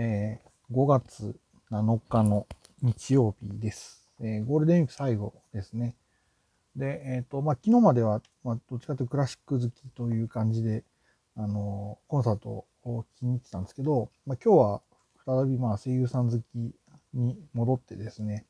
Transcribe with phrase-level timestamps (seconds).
[0.00, 1.34] えー、5月
[1.72, 2.46] 7日の
[2.82, 4.08] 日曜日です。
[4.20, 5.96] えー、ゴールデンウィーク最後ですね。
[6.76, 10.84] で、えっ、ー、と、まあ、昨日までは、まあ、どっちかというとクラシック好きという感じで、
[11.36, 14.82] あの、コンサートを聴きに行ってたんですけど、まあ、今日は
[15.26, 16.44] 再びまあ声優さん好き
[17.12, 18.46] に戻ってですね、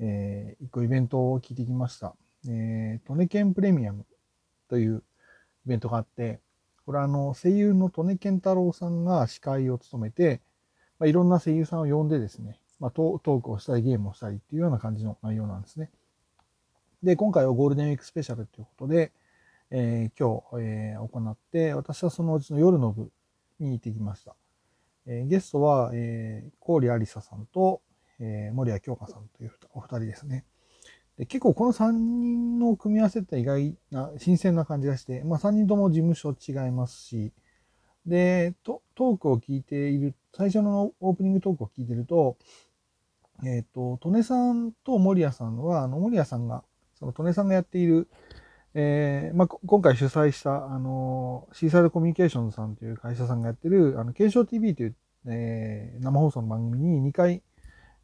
[0.00, 2.16] えー、一個イベントを聞いてきました。
[2.48, 4.04] えー、トネケンプレミアム
[4.68, 5.04] という
[5.64, 6.40] イベントがあって、
[6.86, 10.40] これはあの、声優の利根健太郎さんが司会を務めて、
[10.98, 15.90] まあ、いろんな声優さんを呼んでですね、まあ、トークをしたりゲームをしたりっていうような感じの内容なんですね。
[17.02, 19.12] で、今回はゴールデンウィークスペシャルということで、
[19.70, 23.10] えー、今日、えー、行って、私はそのうちの夜の部
[23.58, 24.34] に行ってきました。
[25.06, 27.80] えー、ゲストは、えー、郡ありささんと、
[28.18, 30.44] えー、森谷京香さんというお二人ですね。
[31.18, 37.32] で結構この3人の組み合わせって意外な、新鮮な感じがして、まあ3人とも事務所違いますし、
[38.04, 42.36] で、トークを聞いている、最初のオープニングトークを聞いてると、
[43.42, 46.62] えっ、ー、と、トネさんと森谷さんは、あの、森谷さんが、
[46.94, 48.08] そのトネさんがやっている、
[48.74, 57.42] えー、まあ、今回主催した、あの、シーサイドコミュニケーションさんという会社さんがやってる、あの、検証 TV という、えー、生放送の番組に2回、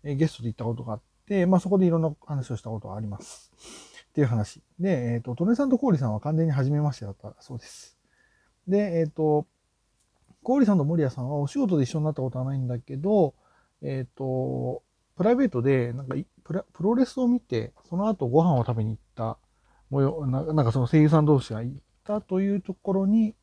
[0.02, 3.52] えー、ゲストで行ったことがあって、まあそこでいろんな話をしたことがあります。
[4.08, 4.62] っていう話。
[4.78, 7.98] で、えっ、ー、と、トネさんとコーリさんは完全に初めましてだったそうです。
[8.66, 9.46] で、えっ、ー、と、
[10.42, 13.34] コーリさんと森谷さんはお仕事で一緒になったことはないんだけど、
[13.82, 14.82] えっ、ー、と、
[15.16, 19.38] プライベートで、なんかプロレスを見て、その後ご飯を食べに行った
[19.90, 23.34] 模様、なんかその声優さん同士が行ったというところに、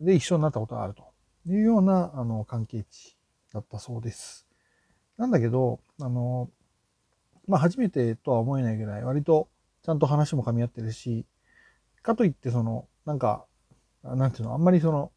[0.00, 1.04] で一緒になったことがあると
[1.46, 3.16] いうような、あの、関係値
[3.52, 4.46] だったそうです。
[5.16, 6.50] なんだけど、あの、
[7.46, 9.48] まあ初めてとは思えないぐらい、割と
[9.82, 11.26] ちゃんと話も噛み合ってるし、
[12.02, 13.46] かといってその、なんか、
[14.02, 15.12] なんていうの、あんまりその、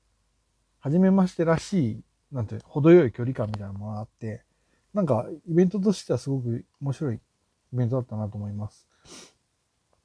[0.85, 4.43] 初めましてらしい、なんて程よい距離感みたいなものがあって、
[4.93, 7.19] なんかイベントとしてはすごく面白いイ
[7.73, 8.87] ベントだったなと思います。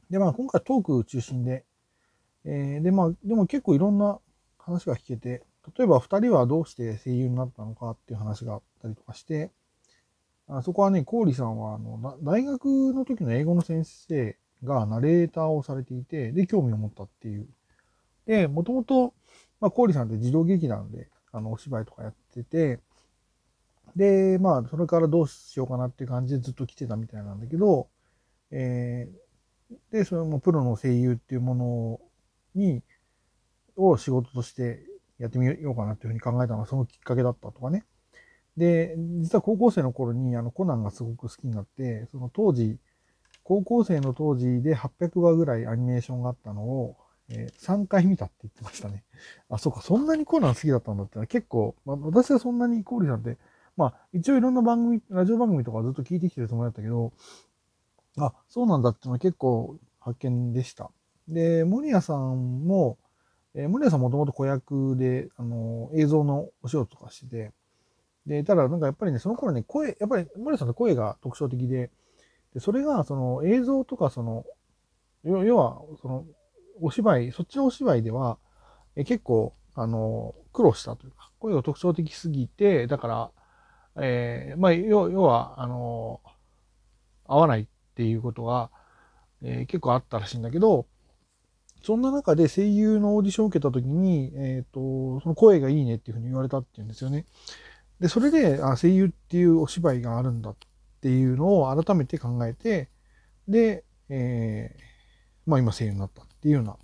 [0.09, 1.67] で、まあ今回トーク中心で、
[2.47, 4.21] えー、で、まあでも結構いろんな
[4.57, 5.43] 話が聞けて、
[5.77, 9.51] 例えば二人はどうして声優になったのかっていう話があったりとかして、
[10.49, 17.47] あそこはね、郡さんはあの大学の時の英語の先生がナレーターをされていて、で、興味を持ったっていう。
[18.25, 19.13] で、もともと、
[19.61, 22.81] まあ、郡さんって児童劇団で、あの、お芝居とかやってて、
[23.97, 27.89] で、まあ、それからどうしようかなっていう感じでずっと来てたみたいなんだけど、
[28.51, 32.01] えー、で、それもプロの声優っていうもの
[32.55, 32.83] に、
[33.77, 34.83] を仕事として
[35.19, 37.85] やってみようかなっていうふうに考えたのはそのきっかけだったとかね。
[38.57, 42.79] で、実は高校生の頃にあのコナンがすごく好きになって、その当時、
[43.43, 46.97] 高校生の当時で800話ぐらいアニメーションがあったのを、
[47.31, 49.05] えー、3回見たって言ってましたね。
[49.49, 53.39] あ、そうか、そんなにコナン好きだったんだったら結構、まあ、私はそんなにコーリさんって、
[53.77, 57.13] まあ一応いろんな番組、ラジオ番組とかずっと聞いてきてるつもりだったけど、
[58.19, 60.91] あ、そうなんだっていうのは結構発見でした。
[61.29, 62.99] で、森谷さんも、
[63.55, 67.53] えー、森谷さんもともと子役で、あの、映像のお仕事とかしてて、
[68.27, 71.91] で、ただなんかやっぱりね、その頃ね、声、やっぱり森谷さんの声が特徴的で、
[72.55, 74.45] でそれがその映像とかその、
[75.23, 76.25] 要はその
[76.81, 78.39] お芝居、そっちのお芝居では、
[78.97, 83.31] え結構、あの、苦労したというか、声が特徴的すぎて、だから、
[84.03, 86.21] えー、まあ、要は、あの、
[87.27, 88.71] 合わないっていうことが、
[89.43, 90.87] えー、結構あったらしいんだけど、
[91.83, 97.25] そんな中で声優のオーディションを受けた時に、えっ、ー、と、その声がいいねっていうふうに言われたっていうんですよね。
[98.01, 100.57] で、それで、あ、声優っていうお芝居があるんだっ
[101.01, 102.91] ていうのを改めて考えて、
[103.49, 104.81] で、えー、
[105.47, 106.77] まあ今声優になったっていうような、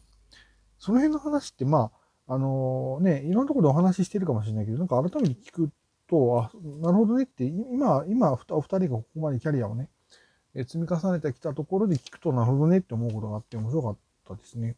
[0.78, 1.90] その辺の話って、ま
[2.28, 5.70] あ、あのー、ね、いろんなところでお話ししてるかもしれないけど、なんか改めて聞く
[6.06, 6.50] と、あ、
[6.82, 9.88] なるほどねって、今、今、お二人がここまでキャリアをね、
[10.54, 13.96] え積み重ねてきたところで聞くと、なるほどねって思うことがあって面白かっ
[14.28, 14.76] たですね。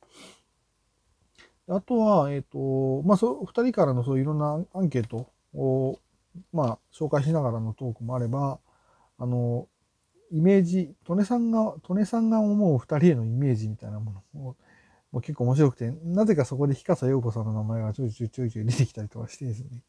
[1.68, 2.44] あとは、えっ、ー、
[3.02, 5.98] と、まあ、そう、二人からのそういろんなアンケートを
[6.52, 8.58] まあ、紹介しながらのトークもあれば、
[9.18, 9.68] あの、
[10.30, 14.56] イメージ、トネさんが、トネさんが思う二人へのイメージみたいなものも
[15.12, 19.82] もう結構面白くて、なぜかそこで日笠陽子さんの名前がちょいちょいちょいちょい出てきたりとかしてですね。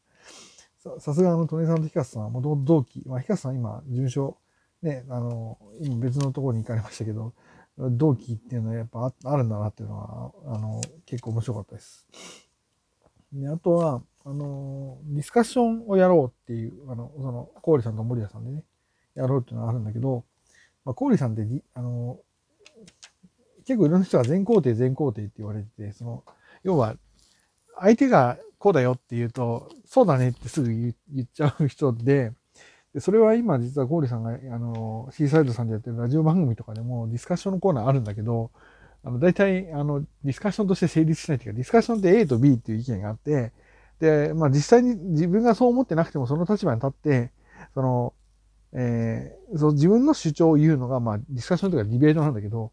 [0.98, 4.38] さすがあの、トネさんと日笠さんはもともと同期、まあ、日笠さん今、事務所、
[4.82, 7.34] ね、あの、今別のところに行かれましたけど、
[7.76, 12.06] 同期っていうのはやっぱあるんだなっていうのは、あの、結構面白かったです。
[13.32, 18.64] で、あとは、あの、ディスカッションをやろうっていう、あの、その、コーリさんと森谷さんでね、
[19.14, 20.24] やろうっていうのがあるんだけど、
[20.84, 22.18] まあ、コーリさんって、あの、
[23.66, 26.24] 結構いろんな人が全肯定全肯定って言われてて、その、
[26.62, 26.96] 要は、
[27.78, 32.32] 相手がこうだよって言うと、そうだねってすぐ言っちゃう人で、
[32.92, 38.50] でそれは今実はゴーリさんが、あの、シーサイドさんでやってるラジオ番組とかでもディスカッションのコーナーあるんだけど、
[39.04, 43.52] あの、大体、あの、ディスカッションとして成立しないっていうか、ディスカッションって A と B っていう意見があって、
[44.00, 47.32] で、まあ実際に自分がそう思ってなくてもその立場に立って、
[47.74, 48.14] その、
[48.72, 52.72] えー、その自分の主張を言うのが、まあディスカッションとかディベートなんだけど、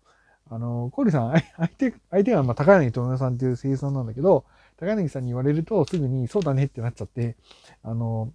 [0.50, 4.46] あの、コーリさん、相手、相手が、まあ、高柳智也さんっていう声優さんなんだけど、
[4.78, 7.36] 高柳さんに言われるとすぐにそうだねってなっちゃって、
[7.84, 8.34] あの、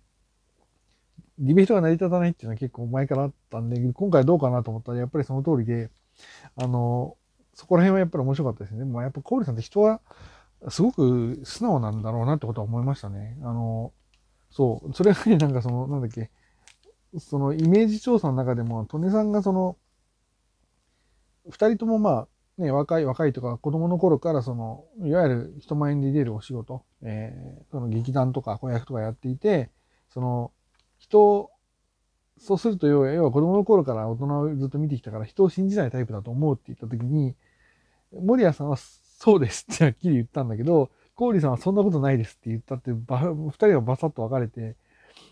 [1.38, 5.90] ディベートが成り立たないっていうのは結構前からあったんで、今回どうかなと思ったらやっぱりその通りで、
[6.56, 7.16] あの、
[7.54, 8.84] そこら辺はやっぱり面白かったですね。
[8.84, 10.00] まあ、やっぱコーリさんって人は
[10.68, 13.36] すごく素直なんだろうなってことは思いましたね。
[13.42, 13.92] あの、
[14.50, 16.30] そう、それがね、なんかその、なんだっけ、
[17.18, 19.76] そのイメージ調査の中でも、利根さんがその、
[21.48, 22.28] 二人ともまあ、
[22.62, 29.70] ね、若い、若いとか子供の頃からその、いわゆる人前に出るお仕事、えー、その劇団とか子役とかやっていて、
[30.10, 30.52] その、
[30.98, 31.50] 人
[32.38, 37.36] そうすると要は、要は子供の頃から大人をずっと見てきたから人を信じないタイプだと思うって言った時に、
[38.12, 44.76] 森谷さんはそうですってはっきり言ったんだけど、郡さんはそんなことないですって言ったって、二人がバサッと分かれて、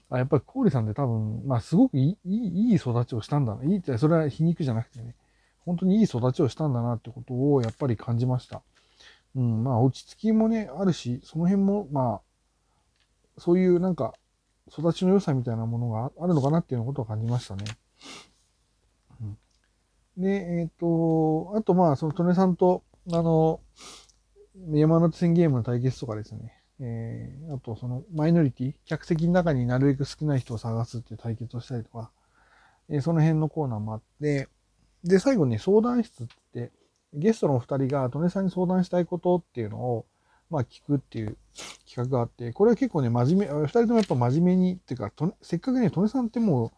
[0.08, 3.64] あやっぱり郡さんって多分、まあすごくいい、いい育ちをしたんだな。
[3.64, 5.16] いいって、それは皮肉じゃなくてね、
[5.64, 8.62] 本当にいい育ちをしたんだなってことをやっぱり感じました。
[9.36, 12.20] うん、まあ落ち着きもね、あるし、その辺も、まあ、
[13.38, 14.14] そういうなんか、
[14.68, 17.64] 育ちの良さみたいなものがあるのかなっていうことを感じましたね。
[19.20, 19.38] うん、
[20.16, 20.30] で、
[20.60, 22.82] えっ、ー、と、あとまあ、その利根さんと、
[23.12, 23.60] あの、
[24.72, 26.60] 山手線ゲームの対決とかですね。
[26.82, 32.10] えー、あとそのマイノリティ、客席の中になるべく少ない人を探すっていう対決をしたりとか、
[32.88, 34.48] えー、その辺のコーナーもあって、
[35.04, 36.72] で、最後に相談室って、
[37.12, 40.06] ゲストのお二人が利根さんに相談したいことっていうのを、
[40.48, 41.36] まあ聞くっていう
[41.88, 45.12] 企画があって、これは結構ね、真面目、二人ともやっぱ真面目に、っていうか、
[45.42, 46.70] せっかくね、利根さんってもう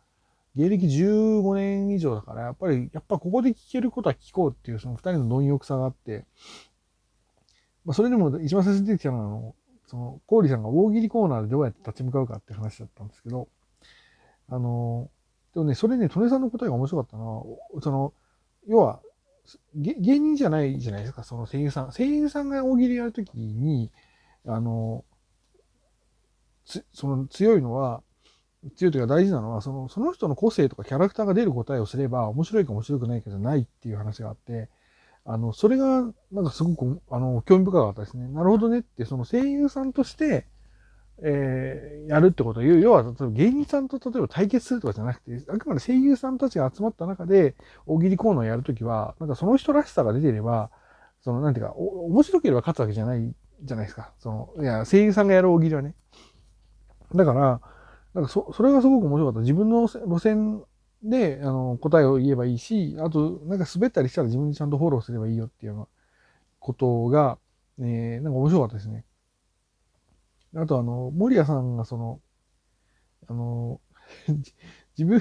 [0.55, 6.25] 芸歴15年以上だから、やっぱり、やっぱここで聞けることは聞こうっていう、その二人の貪欲さがあって、
[7.85, 9.55] まあそれでも一番最初に出てきたのは、あの、
[9.87, 13.49] その、コーリさんが大喜利コーナーでどうやって立ち向かうかって話だったんですけど、
[14.49, 15.11] あの、
[15.55, 18.15] でもね、それね、利根さんの答えが面白かったのは、その、
[18.67, 19.01] 要は、
[19.75, 21.93] 芸人じゃないじゃないですか、その声優さん。
[21.93, 23.91] 声優さんが大喜利やるときに、
[24.47, 25.05] あの、
[26.65, 28.03] つその強いのは、
[28.77, 34.71] 強いというか大事なのは、その、その人の個性とかキャラクターが出る答えをすれば、面白いか面白くないかじゃないっていう話があって、
[35.25, 38.29] あの、それが、なんかすごく、あの、興味深かったですね。
[38.29, 40.47] なるほどねって、その声優さんとして、
[41.19, 47.55] えー、やるってことは、要は、例えば芸人さんと例えば対決するとかじゃなくて、あくまで声優さんたちが集まった中で、
[47.87, 50.71] 大喜利コーナーをやるときは、なんかその人らしさが出てれば、
[51.23, 53.33] その、なんていうか、お面白ければ勝つわけじゃない
[53.63, 54.13] じゃないですか。
[54.19, 55.95] その、いや、声優さんがやる大喜利はね。
[57.15, 57.61] だから、
[58.15, 59.41] なんかそ、それがすごく面白かった。
[59.41, 60.63] 自分の路線
[61.03, 65.87] で、あの、答えを言えばいいし、あと、なんか滑ったりしたら自分にちゃんとフォローすればいいよっていうような
[66.59, 67.39] ことが、
[67.79, 69.05] えー、なんか面白かったですね。
[70.55, 72.21] あとあの、森谷さんがその、
[73.29, 73.81] あの、
[74.99, 75.21] 自分、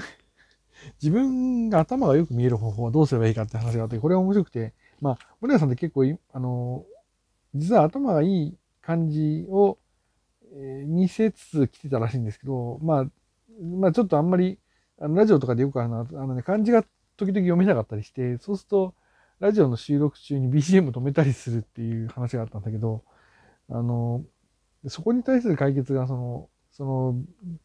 [1.00, 6.84] 自分が頭がよく見える方法はどうすればいいかって話があって、これは面白くて、まあ、森谷さんって結構、あの、
[7.54, 9.78] 実は頭がいい感じを、
[10.54, 13.06] えー、見せつつ来てたらしいんですけど、まあ、
[13.60, 14.58] まあちょっとあんまり、
[14.98, 16.82] あのラジオとかでよくあるのは、あのね、漢字が
[17.16, 18.94] 時々読めなかったりして、そうすると、
[19.40, 23.02] ラジオの収録中に BGM 止めたりするっていう話があったんだけど、
[23.68, 24.24] あの、
[24.88, 27.14] そこに対する解決が、その、その、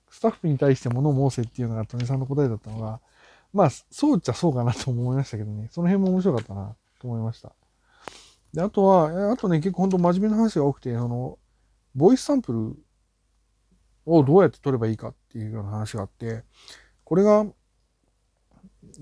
[0.09, 2.99] スタッフに対して物申せっていうのが、トネさんの答えだったのが、
[3.53, 5.69] まあ、そうっちゃそうかなと思いましたけどね。
[5.71, 7.53] その辺も面白かったな、と思いました。
[8.53, 11.39] で、あとは、あとね、結構本当真面目な話が多くて、その、
[11.95, 12.75] ボイスサンプル
[14.05, 16.43] をどうやって取ればいいかっていうような話があって、
[17.03, 17.45] これが、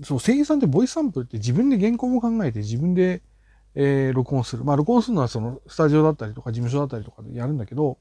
[0.02, 3.22] そう、声優さんってボイスサンプルって自分で原稿も考えて自分で
[3.76, 4.64] えー、録音する。
[4.64, 7.98] まあ、録音するのはそのスタジオだったりとか事務所だったりとかでやるんだけど、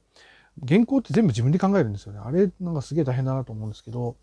[0.68, 2.20] 原稿って全部自分で考えるんですよね。
[2.24, 4.16] あれ、なんかすげえ大変だなと思うんですけど、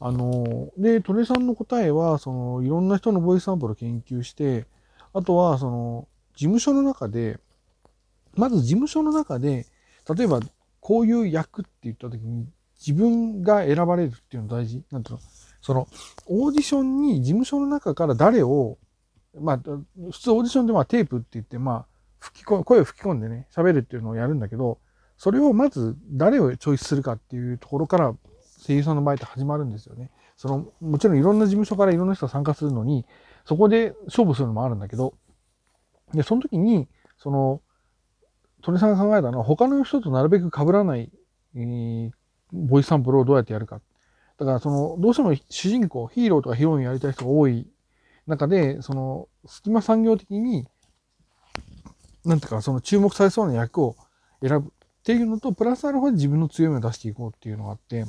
[0.00, 4.66] あの、で、トレさんの答えは、その、いろんな人のボイスサンプルを研究して、
[5.12, 7.38] あとは、その、事務所の中で、
[8.34, 9.66] まず事務所の中で、
[10.16, 10.40] 例えば、
[10.80, 12.46] こういう役って言った時に、
[12.84, 14.82] 自分が選ばれるっていうの大事。
[14.90, 15.22] なんていうの？
[15.60, 15.86] その、
[16.26, 18.78] オーディションに事務所の中から誰を
[19.38, 21.86] まあ、普通オーディションでまあテープって言って、まあ、
[22.18, 24.78] 吹き込声を吹き込んでね、喋るっていうのをやるんだけど、
[25.16, 28.14] それをまず誰をチョイスするかっていうところから
[28.66, 30.10] 声優さんの場合って始まるんですよね。
[30.36, 33.04] その、もちろんいろんな事務所からいろんな人が参加するのに、
[33.44, 35.14] そこで勝負するのもあるんだけど、
[36.14, 37.60] で、その時に、その、
[38.62, 41.10] 鳥さんが考えたのは他の人となるべく被らない、
[41.54, 42.10] えー、
[42.52, 43.80] ボイスサンプルをどうやってやるか。
[44.38, 47.66] だからその、どうしても主人公、ヒーローとかヒロインやりたい人が多い
[48.30, 50.66] 中で、その、隙間産業的に、
[52.24, 53.96] なんていうか、その注目されそうな役を
[54.42, 54.70] 選ぶっ
[55.02, 58.04] ていうのと、プラスアルファで自分の強みを出していこうっていうのがあって、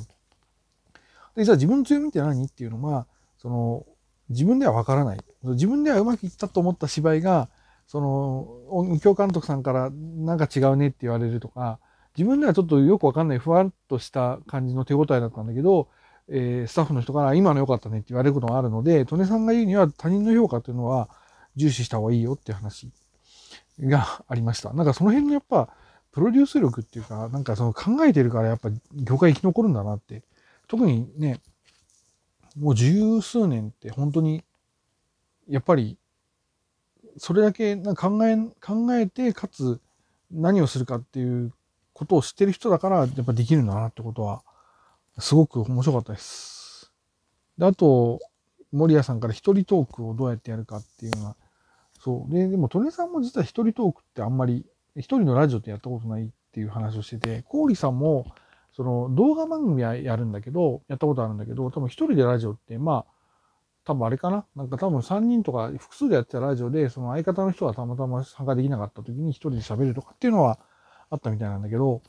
[1.36, 3.06] で、じゃあ自分の強みって何っていうのは、
[3.38, 3.86] その、
[4.28, 5.20] 自分ではわからない。
[5.42, 7.48] 自分ではうまくいったと思った芝居が、
[7.86, 11.78] その、音響監督さんからなんか違うねって言われるとか、
[12.16, 15.88] 自分ではちょっとよくわかんないふわっとした感じの手応えだったんだけど、
[16.28, 21.08] えー、スタッフの人から今の良かったねって言われることがあるので、利根さんが言うには他人の評価というのは
[21.56, 22.90] 重視した方がいいよっていう話
[23.80, 24.72] がありました。
[24.72, 25.68] なんかその辺のやっぱ、
[26.12, 30.22] プロデュース力っていうか、なんかその考えてるからやっぱ業界生き残るんだなって。
[30.68, 31.40] 特にね、
[32.58, 34.44] もう十数年って本当に、
[35.48, 35.98] やっぱり、
[37.18, 39.80] それだけな考え、考えて、かつ
[40.30, 41.52] 何をするかっていう
[41.92, 44.42] ことを知ってる人だから、やっぱできるんだなってことは、
[45.18, 46.92] すごく面白かったです。
[47.58, 48.18] で、あと、
[48.72, 51.36] 森谷さんから一人トークをどうやってやるかっていうのは、
[52.00, 52.32] そう。
[52.32, 54.66] で、でも、トネさんも実は一人トークってあんまり、
[54.96, 58.26] 一人のラジオってやったことないっていう話をしてて、コーリさんも、
[58.74, 63.12] その動画番組はやるんだけど、やったことあるんだけど、多分一人でラジオって、まあ、
[63.84, 64.46] 多分あれかな？
[64.54, 70.58] なんか多分3人とか複数でやってたラジオで、その相方の人がたまたま参加できなかった時に一人で喋るとかっていうのは
[71.10, 72.00] あったみたいなんだけど、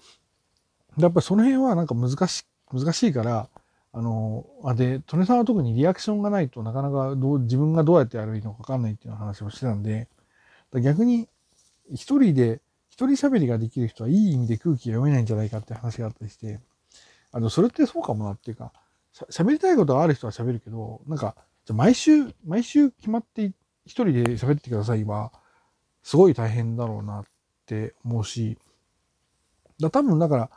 [0.97, 3.49] やっぱりその辺はなんか難し、難しいから、
[3.93, 10.07] あの、あ、で、トネさんは特にリアクションがないとなかなかどう、自分がどうやってやるのかわかんないっていう話をしてたんで、
[10.81, 11.29] 逆に
[11.91, 16.59] 一人で、一人喋りができる人はいい意味で空気が読めないんじゃないかって話があったりして、
[17.31, 18.71] あの、それってそうかもなっていうか、
[19.29, 23.53] 喋りたいことがある人は喋るけど、なんか、じゃ毎週、毎週決まって
[23.85, 25.31] 一人で喋ってくださいは、
[26.01, 27.25] すごい大変だろうなっ
[27.65, 28.57] て思うし、
[29.79, 30.49] だ多分だから、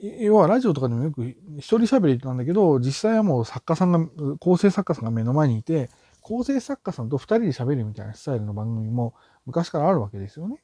[0.00, 1.24] 要はラジオとかでもよく
[1.58, 5.90] 一人喋りなんだけど、実際はもう作家さんが、構成作家さんが目の前にいて、
[6.20, 9.14] 構成作家さんと二人で喋るみたいなスタイルの番組も
[9.46, 10.62] 昔からあるわけですよね。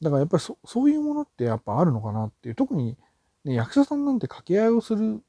[0.00, 2.96] だからやっぱりそそういうものってやっぱあるのかなっていう、特に、
[3.44, 5.22] ね、役者さんなんて掛け合いをする。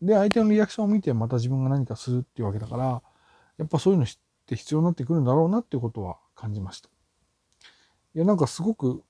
[0.00, 3.02] で、相手のリアクションを見てまた自分が何かするっていうわけだから、
[3.58, 4.08] やっぱそういうのっ
[4.46, 6.88] て必要になってくるんだろうなっていうことは感じました。
[8.14, 9.02] いや、なんかすごく、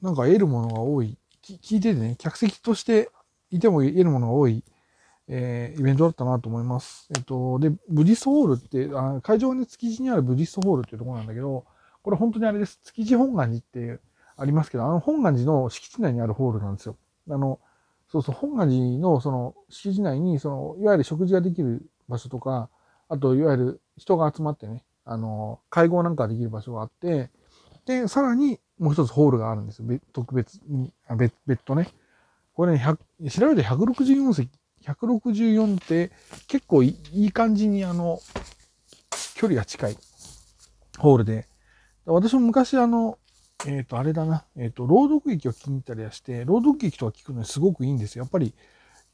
[0.00, 1.18] なんか得るものが多い
[1.58, 3.10] 聞いててね、客席として
[3.50, 4.64] いても得るものが多い、
[5.28, 7.08] えー、イベントだったなと思います。
[7.14, 11.64] えっと、で、ブディスホールって、あ会場はね、築地にあるブディスホールっていうところなんだけど、
[12.02, 12.80] これ本当にあれです。
[12.84, 13.62] 築地本願寺っ
[13.96, 14.00] て
[14.36, 16.96] ありますけど、あの本願寺の敷地内にあるホールなんですよ。
[17.28, 17.60] あの、
[18.08, 22.68] そうそう、本願寺のその敷地内に、その、いわゆる食事ができる場所とか、
[23.08, 27.30] あと、いわゆる人が集まってね、あの、会合なんかできる場所があって、
[27.86, 30.00] で、さらに、もう一つホールがあるんですよ。
[30.12, 31.88] 特別に、あ別別途ね。
[32.54, 32.78] これね、
[33.20, 34.50] 100調べて164席、
[34.84, 36.10] 164って
[36.48, 38.18] 結構いい感じにあの、
[39.34, 39.96] 距離が近い
[40.98, 41.46] ホールで。
[42.06, 43.18] 私も昔あの、
[43.66, 48.24] えっ、ー、と、あれだな、えっ、ー、と、朗読劇を聞きに行ったりはして、朗読劇とか聞くのにすごくいいんですよ。
[48.24, 48.54] やっぱり、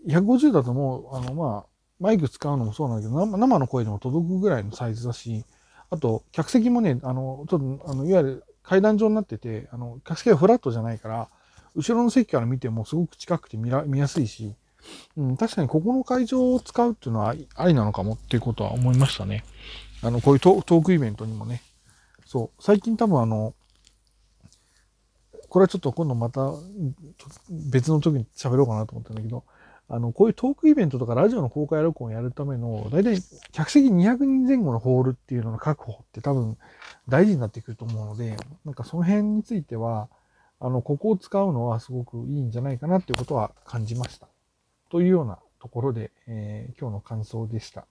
[0.06, 1.66] 150だともう、あの、まあ、
[1.98, 5.44] マイク使うのもそうなんだけど、生の声でも届くぐらいのサイズだし、
[5.90, 11.28] あと、客席もね、あの、ちょっと、あの、いわゆる階段状になってて、あの、客席はフラットじゃないから、
[11.76, 14.54] 後ろの席から見てもすごく近くて見ら見やすいし、
[15.16, 19.44] うん、確かにここの会場を使うっていうのはありなのかもっていうことは思いましたね。
[20.02, 21.62] あの、こういうトークイベントにもね。
[22.24, 22.62] そう。
[22.62, 23.54] 最近多分あの、
[25.48, 26.52] これはちょっと今度また
[27.70, 29.44] 別の時に喋ろうかなと思ったんだけど、
[29.88, 33.18] あの、こういうトークイベントとかラジオの公開録音をやるための、だいたい
[33.52, 36.58] 客席200人前後のホールっていうのの確保って多分
[37.08, 40.08] 大事になってくると思うので、なんかその辺については、
[40.58, 44.26] あの、ここを使うのはすごくいいんじゃないかなっていうことは感じました。
[44.90, 47.86] というようなところで、えー、今日の感想でした。